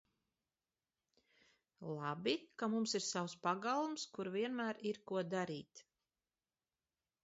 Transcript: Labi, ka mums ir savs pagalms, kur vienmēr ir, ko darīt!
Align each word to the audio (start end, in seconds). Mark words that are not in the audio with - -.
Labi, 1.89 2.35
ka 2.63 2.71
mums 2.77 2.97
ir 3.01 3.07
savs 3.11 3.37
pagalms, 3.45 4.09
kur 4.17 4.35
vienmēr 4.41 4.85
ir, 4.93 5.03
ko 5.13 5.27
darīt! 5.39 5.89